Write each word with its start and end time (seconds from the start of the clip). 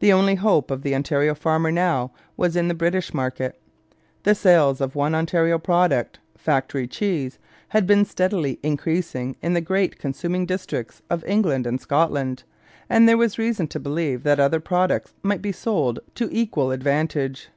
The 0.00 0.12
only 0.12 0.34
hope 0.34 0.70
of 0.70 0.82
the 0.82 0.94
Ontario 0.94 1.34
farmer 1.34 1.70
now 1.72 2.12
was 2.36 2.56
in 2.56 2.68
the 2.68 2.74
British 2.74 3.14
market. 3.14 3.58
The 4.22 4.34
sales 4.34 4.82
of 4.82 4.94
one 4.94 5.14
Ontario 5.14 5.58
product, 5.58 6.18
factory 6.36 6.86
cheese, 6.86 7.38
had 7.68 7.86
been 7.86 8.04
steadily 8.04 8.60
increasing 8.62 9.34
in 9.40 9.54
the 9.54 9.62
great 9.62 9.98
consuming 9.98 10.44
districts 10.44 11.00
of 11.08 11.24
England 11.24 11.66
and 11.66 11.80
Scotland, 11.80 12.44
and 12.90 13.08
there 13.08 13.16
was 13.16 13.38
reason 13.38 13.66
to 13.68 13.80
believe 13.80 14.24
that 14.24 14.38
other 14.38 14.60
products 14.60 15.14
might 15.22 15.40
be 15.40 15.52
sold 15.52 16.00
to 16.16 16.28
equal 16.30 16.70
advantage. 16.70 17.48